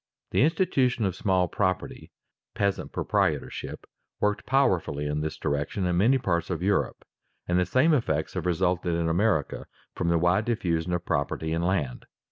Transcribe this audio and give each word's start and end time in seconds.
_The 0.31 0.41
institution 0.41 1.05
of 1.05 1.15
small 1.15 1.47
property, 1.47 2.11
peasant 2.55 2.91
proprietorship, 2.91 3.85
worked 4.19 4.47
powerfully 4.47 5.05
in 5.05 5.21
this 5.21 5.37
direction 5.37 5.85
in 5.85 5.95
many 5.97 6.17
parts 6.17 6.49
of 6.49 6.63
Europe, 6.63 7.05
and 7.47 7.59
the 7.59 7.67
same 7.67 7.93
effects 7.93 8.33
have 8.33 8.47
resulted 8.47 8.95
in 8.95 9.07
America 9.07 9.67
from 9.93 10.09
the 10.09 10.17
wide 10.17 10.45
diffusion 10.45 10.91
of 10.93 11.05
property 11.05 11.53
in 11.53 11.61
land. 11.61 12.07